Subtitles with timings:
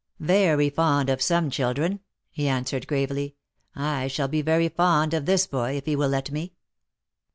[0.19, 1.99] ''Very fond of some children/^
[2.31, 3.35] he answered gravely.
[3.77, 6.53] ^' I shall be very fond of this boy, if he will let me.